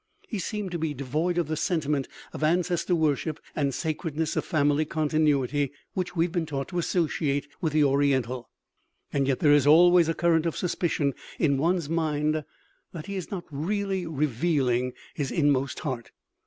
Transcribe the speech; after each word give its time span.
He 0.27 0.39
seems 0.39 0.71
to 0.71 0.79
be 0.79 0.95
devoid 0.95 1.37
of 1.37 1.47
the 1.47 1.55
sentiment 1.55 2.07
of 2.33 2.41
ancestor 2.43 2.95
worship 2.95 3.39
and 3.55 3.71
sacredness 3.71 4.35
of 4.35 4.43
family 4.43 4.83
continuity 4.83 5.71
which 5.93 6.15
we 6.15 6.25
have 6.25 6.31
been 6.31 6.47
taught 6.47 6.69
to 6.69 6.79
associate 6.79 7.47
with 7.61 7.71
the 7.73 7.83
Oriental. 7.83 8.49
And 9.13 9.27
yet 9.27 9.41
there 9.41 9.53
is 9.53 9.67
always 9.67 10.09
a 10.09 10.15
current 10.15 10.47
of 10.47 10.57
suspicion 10.57 11.13
in 11.37 11.59
one's 11.59 11.87
mind 11.87 12.43
that 12.93 13.05
he 13.05 13.15
is 13.15 13.29
not 13.29 13.45
really 13.51 14.07
revealing 14.07 14.93
his 15.13 15.29
inmost 15.31 15.81
heart. 15.81 16.09